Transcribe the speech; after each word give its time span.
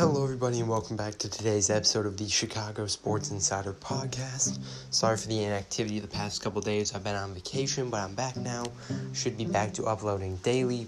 Hello, 0.00 0.24
everybody, 0.24 0.60
and 0.60 0.68
welcome 0.70 0.96
back 0.96 1.18
to 1.18 1.28
today's 1.28 1.68
episode 1.68 2.06
of 2.06 2.16
the 2.16 2.26
Chicago 2.26 2.86
Sports 2.86 3.32
Insider 3.32 3.74
Podcast. 3.74 4.58
Sorry 4.90 5.14
for 5.18 5.28
the 5.28 5.44
inactivity 5.44 5.98
the 5.98 6.08
past 6.08 6.42
couple 6.42 6.62
days. 6.62 6.94
I've 6.94 7.04
been 7.04 7.16
on 7.16 7.34
vacation, 7.34 7.90
but 7.90 8.00
I'm 8.00 8.14
back 8.14 8.34
now. 8.38 8.64
Should 9.12 9.36
be 9.36 9.44
back 9.44 9.74
to 9.74 9.84
uploading 9.84 10.36
daily. 10.36 10.86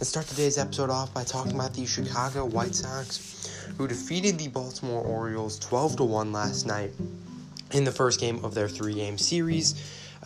Let's 0.00 0.08
start 0.08 0.24
today's 0.28 0.56
episode 0.56 0.88
off 0.88 1.12
by 1.12 1.24
talking 1.24 1.52
about 1.52 1.74
the 1.74 1.84
Chicago 1.84 2.46
White 2.46 2.74
Sox, 2.74 3.66
who 3.76 3.86
defeated 3.86 4.38
the 4.38 4.48
Baltimore 4.48 5.04
Orioles 5.04 5.58
12 5.58 5.96
to 5.96 6.04
1 6.04 6.32
last 6.32 6.66
night 6.66 6.92
in 7.72 7.84
the 7.84 7.92
first 7.92 8.18
game 8.18 8.42
of 8.46 8.54
their 8.54 8.70
three 8.70 8.94
game 8.94 9.18
series. 9.18 9.74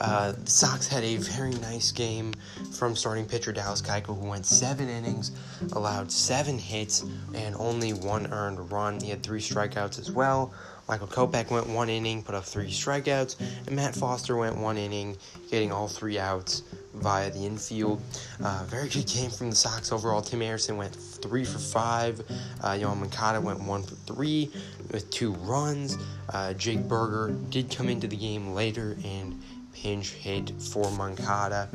Uh, 0.01 0.33
the 0.33 0.51
Sox 0.51 0.87
had 0.87 1.03
a 1.05 1.17
very 1.17 1.55
nice 1.55 1.91
game 1.91 2.33
from 2.73 2.95
starting 2.95 3.27
pitcher 3.27 3.53
Dallas 3.53 3.83
Keuchel, 3.83 4.21
who 4.21 4.29
went 4.29 4.47
seven 4.47 4.89
innings, 4.89 5.33
allowed 5.73 6.11
seven 6.11 6.59
hits, 6.59 7.05
and 7.35 7.55
only 7.57 7.93
one 7.93 8.33
earned 8.33 8.71
run. 8.71 9.01
He 9.01 9.11
had 9.11 9.23
three 9.23 9.41
strikeouts 9.41 9.99
as 9.99 10.11
well. 10.11 10.53
Michael 10.89 11.07
Kopech 11.07 11.51
went 11.51 11.67
one 11.67 11.91
inning, 11.91 12.23
put 12.23 12.35
up 12.35 12.45
three 12.45 12.71
strikeouts, 12.71 13.37
and 13.67 13.77
Matt 13.77 13.95
Foster 13.95 14.37
went 14.37 14.57
one 14.57 14.79
inning, 14.79 15.19
getting 15.51 15.71
all 15.71 15.87
three 15.87 16.19
outs 16.19 16.63
via 16.95 17.31
the 17.31 17.45
infield. 17.45 18.01
Uh, 18.43 18.65
very 18.67 18.89
good 18.89 19.07
game 19.07 19.31
from 19.31 19.51
the 19.51 19.57
Sox 19.57 19.93
overall. 19.93 20.23
Tim 20.23 20.41
Anderson 20.41 20.79
went 20.79 20.95
three 20.95 21.45
for 21.45 21.59
five. 21.59 22.21
Uh, 22.63 22.71
Yoan 22.71 22.99
Moncada 22.99 23.39
went 23.41 23.61
one 23.61 23.83
for 23.83 23.97
three 23.97 24.51
with 24.91 25.11
two 25.11 25.33
runs. 25.33 25.99
Uh, 26.31 26.55
Jake 26.55 26.89
Burger 26.89 27.35
did 27.51 27.71
come 27.71 27.91
into 27.91 28.07
the 28.07 28.17
game 28.17 28.55
later 28.55 28.97
and 29.05 29.41
pinch 29.83 30.11
hit 30.11 30.51
for 30.61 30.91
Moncada. 30.93 31.69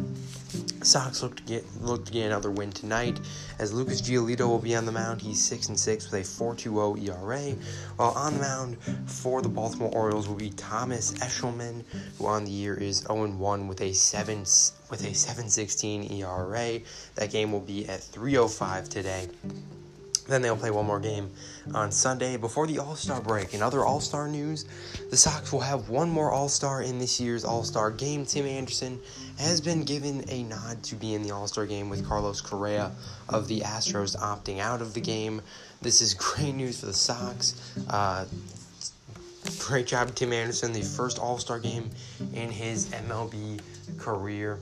Sox 0.82 1.24
look 1.24 1.38
to 1.38 1.44
get 1.44 1.64
look 1.82 2.06
to 2.06 2.12
get 2.12 2.26
another 2.26 2.52
win 2.52 2.70
tonight, 2.72 3.18
as 3.60 3.72
Lucas 3.74 4.02
Giolito 4.02 4.46
will 4.48 4.60
be 4.60 4.76
on 4.76 4.86
the 4.86 4.92
mound. 4.92 5.22
He's 5.22 5.42
six 5.42 5.70
and 5.70 5.80
six 5.80 6.12
with 6.12 6.22
a 6.22 6.44
4.20 6.44 7.08
ERA, 7.08 7.56
while 7.96 8.12
on 8.12 8.34
the 8.34 8.40
mound 8.40 8.78
for 9.08 9.42
the 9.42 9.48
Baltimore 9.48 9.90
Orioles 9.94 10.28
will 10.28 10.36
be 10.36 10.50
Thomas 10.52 11.14
Eshelman, 11.14 11.84
who 12.18 12.26
on 12.26 12.44
the 12.44 12.52
year 12.52 12.76
is 12.76 13.00
0 13.00 13.28
1 13.28 13.68
with 13.68 13.82
a 13.82 13.94
seven 13.94 14.40
with 14.40 15.04
a 15.04 15.12
7.16 15.12 16.12
ERA. 16.20 16.82
That 17.16 17.32
game 17.32 17.54
will 17.54 17.62
be 17.62 17.88
at 17.88 18.02
3:05 18.02 18.90
today. 18.90 19.30
Then 20.28 20.42
they'll 20.42 20.58
play 20.58 20.72
one 20.72 20.86
more 20.86 21.00
game 21.00 21.32
on 21.74 21.92
Sunday 21.92 22.38
before 22.38 22.66
the 22.68 22.80
All 22.80 22.96
Star 22.96 23.22
break. 23.22 23.54
In 23.54 23.62
other 23.62 23.86
All 23.86 24.00
Star 24.00 24.28
news, 24.28 24.66
the 25.10 25.18
Sox 25.18 25.52
will 25.52 25.60
have 25.62 25.90
one 25.90 26.10
more 26.10 26.32
All 26.32 26.50
Star 26.50 26.82
in 26.82 26.98
this 27.00 27.20
year's 27.20 27.44
All 27.44 27.64
Star 27.64 27.92
game. 27.92 28.26
Tim 28.26 28.46
Anderson 28.46 29.00
has 29.38 29.60
been 29.60 29.84
given 29.84 30.24
a 30.30 30.44
nod 30.44 30.82
to 30.84 30.96
be 30.96 31.14
in 31.14 31.24
the 31.24 31.32
All 31.32 31.48
Star 31.48 31.66
game 31.66 31.90
with 31.90 32.08
Carlos 32.08 32.42
Correa 32.42 32.92
of 33.30 33.48
the 33.48 33.62
Astros 33.62 34.18
opting 34.18 34.60
out 34.60 34.82
of 34.82 34.94
the 34.94 35.02
game. 35.02 35.42
This 35.82 36.02
is 36.02 36.14
great 36.14 36.56
news 36.56 36.80
for 36.80 36.86
the 36.88 36.94
Sox. 36.94 37.74
Uh, 37.90 38.26
great 39.60 39.88
job, 39.88 40.16
Tim 40.16 40.32
Anderson, 40.32 40.72
the 40.72 40.82
first 40.82 41.20
All 41.20 41.38
Star 41.38 41.60
game 41.60 41.90
in 42.34 42.50
his 42.50 42.88
MLB 42.88 43.60
career. 43.98 44.60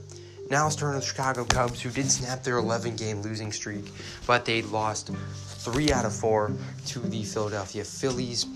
Now 0.50 0.64
let's 0.64 0.76
turn 0.76 0.92
to 0.92 1.00
the 1.00 1.06
Chicago 1.06 1.44
Cubs, 1.44 1.80
who 1.80 1.88
did 1.88 2.10
snap 2.10 2.42
their 2.42 2.58
11 2.58 2.96
game 2.96 3.22
losing 3.22 3.52
streak, 3.52 3.86
but 4.26 4.44
they 4.44 4.60
lost 4.60 5.10
three 5.62 5.92
out 5.92 6.04
of 6.04 6.14
four 6.14 6.50
to 6.86 6.98
the 6.98 7.22
Philadelphia 7.22 7.84
Phillies. 7.84 8.46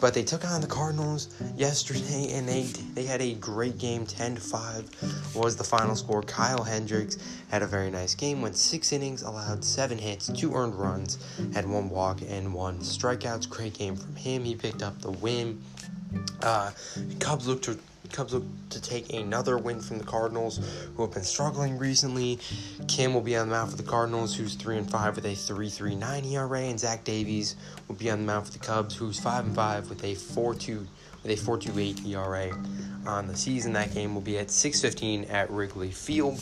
But 0.00 0.12
they 0.12 0.22
took 0.24 0.44
on 0.44 0.60
the 0.60 0.66
Cardinals 0.66 1.28
yesterday, 1.56 2.32
and 2.32 2.48
they 2.48 2.62
they 2.94 3.04
had 3.04 3.22
a 3.22 3.34
great 3.34 3.78
game. 3.78 4.04
10 4.04 4.34
to 4.34 4.40
5 4.40 5.34
was 5.34 5.56
the 5.56 5.64
final 5.64 5.94
score. 5.94 6.22
Kyle 6.22 6.62
Hendricks 6.62 7.16
had 7.48 7.62
a 7.62 7.66
very 7.66 7.90
nice 7.90 8.14
game. 8.14 8.42
Went 8.42 8.56
six 8.56 8.92
innings, 8.92 9.22
allowed 9.22 9.64
seven 9.64 9.96
hits, 9.96 10.28
two 10.28 10.52
earned 10.54 10.74
runs, 10.74 11.18
had 11.54 11.66
one 11.66 11.88
walk 11.88 12.20
and 12.28 12.52
one 12.52 12.80
strikeouts. 12.80 13.48
Great 13.48 13.74
game 13.74 13.96
from 13.96 14.16
him. 14.16 14.44
He 14.44 14.54
picked 14.54 14.82
up 14.82 15.00
the 15.00 15.12
win. 15.12 15.62
Uh, 16.42 16.70
Cubs 17.20 17.46
look 17.46 17.62
to 17.62 17.78
Cubs 18.12 18.32
look 18.32 18.44
to 18.70 18.80
take 18.80 19.12
another 19.12 19.58
win 19.58 19.80
from 19.80 19.98
the 19.98 20.04
Cardinals, 20.04 20.60
who 20.94 21.02
have 21.02 21.12
been 21.12 21.24
struggling 21.24 21.78
recently. 21.78 22.38
Kim 22.86 23.12
will 23.12 23.20
be 23.20 23.36
on 23.36 23.48
the 23.48 23.54
mound 23.54 23.70
for 23.70 23.76
the 23.76 23.82
Cardinals, 23.82 24.36
who's 24.36 24.54
three 24.54 24.76
and 24.76 24.88
five 24.88 25.16
with 25.16 25.24
a 25.24 25.32
3.39 25.32 26.30
ERA, 26.32 26.60
and 26.60 26.78
Zach 26.78 27.02
Davies 27.02 27.56
will 27.88 27.96
be 27.96 28.10
on 28.10 28.20
the 28.20 28.24
mound 28.24 28.46
for 28.46 28.52
the 28.52 28.58
Cubs, 28.58 28.94
who's 28.94 29.18
five 29.18 29.46
and 29.46 29.54
five 29.54 29.88
with 29.88 30.04
a 30.04 30.14
4.2 30.14 30.86
with 31.24 31.32
a 31.32 31.42
4.28 31.42 32.06
ERA 32.06 32.52
on 33.06 33.26
the 33.26 33.36
season. 33.36 33.72
That 33.72 33.92
game 33.94 34.14
will 34.14 34.22
be 34.22 34.38
at 34.38 34.48
6:15 34.48 35.30
at 35.30 35.50
Wrigley 35.50 35.90
Field. 35.90 36.40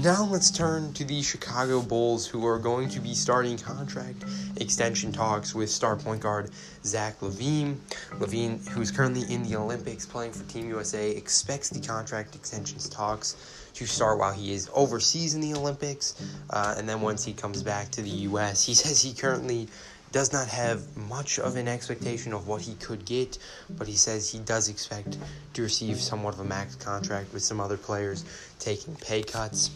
Now 0.00 0.24
let's 0.24 0.50
turn 0.50 0.94
to 0.94 1.04
the 1.04 1.20
Chicago 1.20 1.82
Bulls, 1.82 2.26
who 2.26 2.46
are 2.46 2.58
going 2.58 2.88
to 2.88 2.98
be 2.98 3.12
starting 3.12 3.58
contract 3.58 4.24
extension 4.56 5.12
talks 5.12 5.54
with 5.54 5.68
star 5.68 5.96
point 5.96 6.22
guard 6.22 6.50
Zach 6.82 7.20
LaVine. 7.20 7.76
LaVine, 8.12 8.66
who's 8.68 8.90
currently 8.90 9.30
in 9.32 9.42
the 9.42 9.54
Olympics 9.54 10.06
playing 10.06 10.32
for 10.32 10.44
Team 10.44 10.66
USA, 10.70 11.10
expects 11.10 11.68
the 11.68 11.80
contract 11.80 12.34
extensions 12.34 12.88
talks 12.88 13.36
to 13.74 13.84
start 13.84 14.18
while 14.18 14.32
he 14.32 14.54
is 14.54 14.70
overseas 14.72 15.34
in 15.34 15.42
the 15.42 15.52
Olympics. 15.52 16.14
Uh, 16.48 16.74
and 16.78 16.88
then 16.88 17.02
once 17.02 17.22
he 17.22 17.34
comes 17.34 17.62
back 17.62 17.90
to 17.90 18.00
the 18.00 18.08
U.S., 18.08 18.64
he 18.64 18.72
says 18.74 19.02
he 19.02 19.12
currently 19.12 19.68
does 20.12 20.32
not 20.32 20.46
have 20.46 20.96
much 20.96 21.38
of 21.38 21.56
an 21.56 21.66
expectation 21.66 22.32
of 22.32 22.46
what 22.46 22.60
he 22.60 22.74
could 22.74 23.04
get, 23.04 23.38
but 23.70 23.86
he 23.86 23.96
says 23.96 24.30
he 24.30 24.38
does 24.40 24.68
expect 24.68 25.18
to 25.54 25.62
receive 25.62 25.98
somewhat 26.00 26.34
of 26.34 26.40
a 26.40 26.44
max 26.44 26.74
contract 26.76 27.32
with 27.32 27.42
some 27.42 27.60
other 27.60 27.76
players 27.76 28.24
taking 28.58 28.94
pay 28.96 29.22
cuts 29.22 29.70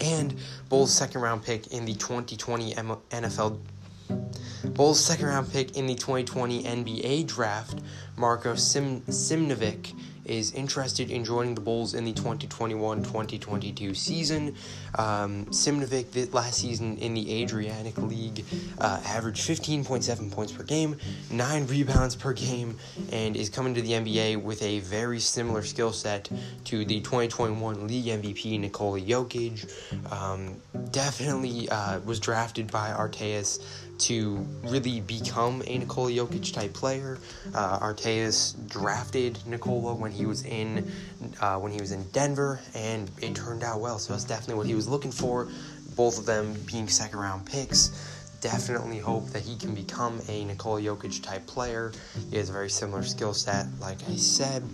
and 0.00 0.34
Bulls' 0.68 0.92
second 0.92 1.20
round 1.20 1.44
pick 1.44 1.68
in 1.68 1.84
the 1.84 1.94
2020 1.94 2.74
NFL. 2.74 3.58
Bulls' 4.74 5.04
second 5.04 5.26
round 5.26 5.52
pick 5.52 5.76
in 5.76 5.86
the 5.86 5.94
2020 5.94 6.64
NBA 6.64 7.26
draft, 7.26 7.80
Marko 8.16 8.54
Sim- 8.54 9.02
Simnovic, 9.02 9.92
is 10.24 10.52
interested 10.52 11.10
in 11.10 11.24
joining 11.24 11.54
the 11.54 11.60
Bulls 11.60 11.94
in 11.94 12.04
the 12.04 12.12
2021-2022 12.12 13.96
season. 13.96 14.54
Um, 14.96 15.46
Simnovic 15.46 16.32
last 16.32 16.58
season 16.58 16.96
in 16.98 17.14
the 17.14 17.42
Adriatic 17.42 17.98
League 17.98 18.44
uh, 18.78 19.00
averaged 19.04 19.48
15.7 19.48 20.30
points 20.30 20.52
per 20.52 20.62
game, 20.62 20.96
9 21.30 21.66
rebounds 21.66 22.16
per 22.16 22.32
game, 22.32 22.76
and 23.10 23.36
is 23.36 23.48
coming 23.48 23.74
to 23.74 23.82
the 23.82 23.92
NBA 23.92 24.42
with 24.42 24.62
a 24.62 24.80
very 24.80 25.18
similar 25.18 25.62
skill 25.62 25.92
set 25.92 26.28
to 26.64 26.84
the 26.84 27.00
2021 27.00 27.86
League 27.86 28.06
MVP 28.06 28.60
Nikola 28.60 29.00
Jokic. 29.00 30.12
Um, 30.12 30.56
definitely 30.90 31.68
uh, 31.68 32.00
was 32.00 32.20
drafted 32.20 32.70
by 32.70 32.90
Arteas 32.90 33.60
to 34.02 34.46
really 34.64 35.00
become 35.00 35.62
a 35.66 35.78
Nikola 35.78 36.10
Jokic 36.10 36.52
type 36.52 36.72
player. 36.72 37.18
Uh, 37.54 37.78
Arteas 37.78 38.54
drafted 38.68 39.38
Nikola 39.46 39.94
when 39.94 40.10
he 40.10 40.26
was 40.26 40.44
in 40.44 40.90
uh, 41.40 41.58
when 41.58 41.72
he 41.72 41.80
was 41.80 41.92
in 41.92 42.02
Denver, 42.10 42.60
and 42.74 43.10
it 43.20 43.34
turned 43.34 43.62
out 43.62 43.80
well. 43.80 43.98
So 43.98 44.12
that's 44.12 44.24
definitely 44.24 44.56
what 44.56 44.66
he 44.66 44.74
was 44.74 44.88
looking 44.88 45.12
for. 45.12 45.48
Both 45.94 46.18
of 46.18 46.26
them 46.26 46.56
being 46.66 46.88
second 46.88 47.18
round 47.18 47.46
picks. 47.46 47.90
Definitely 48.40 48.98
hope 48.98 49.28
that 49.28 49.42
he 49.42 49.56
can 49.56 49.72
become 49.74 50.20
a 50.28 50.44
Nikola 50.44 50.80
Jokic 50.80 51.22
type 51.22 51.46
player. 51.46 51.92
He 52.30 52.36
has 52.38 52.50
a 52.50 52.52
very 52.52 52.70
similar 52.70 53.04
skill 53.04 53.34
set, 53.34 53.66
like 53.80 53.98
I 54.08 54.16
said. 54.16 54.64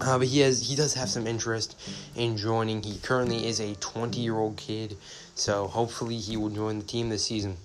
Uh, 0.00 0.18
but 0.18 0.26
he 0.26 0.40
has 0.40 0.60
he 0.68 0.76
does 0.76 0.94
have 0.94 1.08
some 1.08 1.26
interest 1.26 1.80
in 2.14 2.36
joining. 2.36 2.82
He 2.82 2.98
currently 2.98 3.46
is 3.46 3.60
a 3.60 3.74
20 3.76 4.20
year 4.20 4.36
old 4.36 4.56
kid, 4.56 4.96
so 5.34 5.66
hopefully 5.66 6.18
he 6.18 6.36
will 6.36 6.50
join 6.50 6.78
the 6.78 6.84
team 6.84 7.08
this 7.08 7.24
season. 7.24 7.56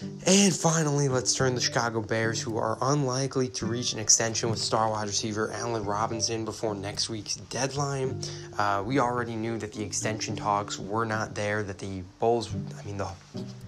And 0.00 0.54
finally, 0.54 1.08
let's 1.08 1.34
turn 1.34 1.50
to 1.50 1.54
the 1.56 1.60
Chicago 1.60 2.00
Bears, 2.00 2.40
who 2.40 2.56
are 2.56 2.78
unlikely 2.80 3.48
to 3.48 3.66
reach 3.66 3.92
an 3.92 3.98
extension 3.98 4.50
with 4.50 4.58
star 4.58 4.90
wide 4.90 5.06
receiver 5.06 5.52
Allen 5.52 5.84
Robinson 5.84 6.44
before 6.44 6.74
next 6.74 7.08
week's 7.08 7.36
deadline. 7.36 8.20
Uh, 8.58 8.82
we 8.84 8.98
already 8.98 9.36
knew 9.36 9.58
that 9.58 9.72
the 9.72 9.82
extension 9.82 10.36
talks 10.36 10.78
were 10.78 11.04
not 11.04 11.34
there, 11.34 11.62
that 11.62 11.78
the 11.78 12.02
Bulls, 12.20 12.50
I 12.78 12.84
mean, 12.84 12.96
the, 12.96 13.08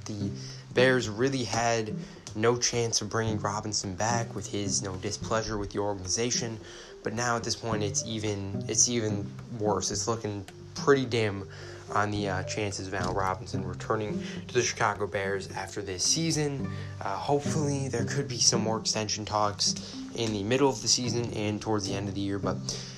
the 0.06 0.30
Bears 0.74 1.08
really 1.08 1.44
had 1.44 1.94
no 2.34 2.56
chance 2.56 3.00
of 3.00 3.08
bringing 3.08 3.38
Robinson 3.40 3.94
back 3.94 4.34
with 4.34 4.46
his 4.46 4.82
know, 4.82 4.94
displeasure 4.96 5.58
with 5.58 5.70
the 5.72 5.78
organization. 5.78 6.58
But 7.02 7.14
now 7.14 7.36
at 7.36 7.44
this 7.44 7.56
point, 7.56 7.82
it's 7.82 8.04
even 8.06 8.64
it's 8.68 8.88
even 8.88 9.30
worse. 9.58 9.90
It's 9.90 10.08
looking 10.08 10.44
pretty 10.74 11.06
dim 11.06 11.48
on 11.92 12.10
the 12.10 12.28
uh, 12.28 12.42
chances 12.44 12.88
of 12.88 12.94
Al 12.94 13.14
Robinson 13.14 13.66
returning 13.66 14.22
to 14.48 14.54
the 14.54 14.62
Chicago 14.62 15.06
Bears 15.06 15.50
after 15.52 15.82
this 15.82 16.02
season. 16.02 16.70
Uh, 17.00 17.16
hopefully, 17.16 17.88
there 17.88 18.04
could 18.04 18.28
be 18.28 18.38
some 18.38 18.60
more 18.60 18.78
extension 18.78 19.24
talks 19.24 19.94
in 20.16 20.32
the 20.32 20.42
middle 20.42 20.68
of 20.68 20.80
the 20.82 20.88
season 20.88 21.30
and 21.34 21.60
towards 21.60 21.86
the 21.86 21.94
end 21.94 22.08
of 22.08 22.14
the 22.14 22.20
year, 22.20 22.38
but 22.38 22.56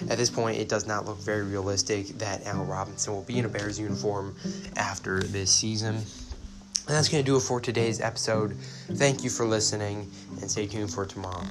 at 0.08 0.18
this 0.18 0.30
point, 0.30 0.56
it 0.56 0.68
does 0.68 0.86
not 0.86 1.04
look 1.04 1.18
very 1.18 1.42
realistic 1.42 2.06
that 2.18 2.44
Al 2.46 2.64
Robinson 2.64 3.12
will 3.12 3.22
be 3.22 3.38
in 3.38 3.44
a 3.44 3.48
Bears 3.48 3.78
uniform 3.78 4.36
after 4.76 5.22
this 5.22 5.50
season. 5.50 5.96
And 5.96 6.96
that's 6.96 7.08
going 7.08 7.22
to 7.22 7.26
do 7.26 7.36
it 7.36 7.40
for 7.40 7.60
today's 7.60 8.00
episode. 8.00 8.56
Thank 8.92 9.22
you 9.22 9.30
for 9.30 9.44
listening, 9.44 10.10
and 10.40 10.50
stay 10.50 10.66
tuned 10.66 10.92
for 10.92 11.04
tomorrow. 11.04 11.44